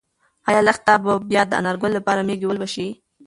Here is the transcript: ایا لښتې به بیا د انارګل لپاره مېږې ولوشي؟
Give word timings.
ایا 0.47 0.61
لښتې 0.67 0.95
به 1.03 1.13
بیا 1.29 1.41
د 1.47 1.51
انارګل 1.59 1.91
لپاره 1.97 2.21
مېږې 2.27 2.45
ولوشي؟ 2.47 2.87